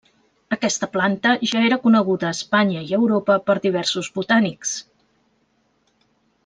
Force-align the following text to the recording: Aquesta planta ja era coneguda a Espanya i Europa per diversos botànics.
Aquesta 0.55 0.87
planta 0.93 1.33
ja 1.51 1.61
era 1.67 1.77
coneguda 1.83 2.29
a 2.29 2.33
Espanya 2.37 2.81
i 2.89 2.97
Europa 3.01 3.39
per 3.51 3.57
diversos 3.67 4.13
botànics. 4.19 4.77